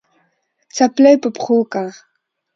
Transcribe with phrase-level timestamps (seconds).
[0.75, 1.83] څپلۍ په پښو که